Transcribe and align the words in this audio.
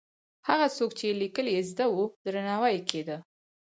هغه 0.47 0.67
څوک 0.77 0.91
چې 0.99 1.07
لیکل 1.21 1.47
یې 1.55 1.61
زده 1.71 1.85
وو، 1.91 2.03
درناوی 2.23 2.71
یې 2.75 2.81
کېده. 2.89 3.17